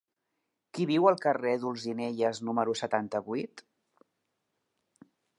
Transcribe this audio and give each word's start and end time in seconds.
Qui 0.75 0.85
viu 0.91 1.03
al 1.09 1.19
carrer 1.25 1.51
d'Olzinelles 1.63 2.39
número 2.49 2.75
setanta-vuit? 2.81 3.63